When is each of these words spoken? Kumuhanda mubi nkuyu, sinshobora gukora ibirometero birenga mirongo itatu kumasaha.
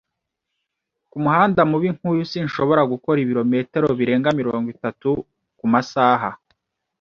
Kumuhanda 1.11 1.61
mubi 1.69 1.89
nkuyu, 1.95 2.23
sinshobora 2.31 2.81
gukora 2.91 3.17
ibirometero 3.23 3.87
birenga 3.99 4.29
mirongo 4.39 4.67
itatu 4.75 5.09
kumasaha. 5.59 6.29